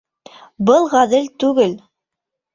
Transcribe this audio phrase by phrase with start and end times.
[0.69, 1.79] Был ғәҙел түгел!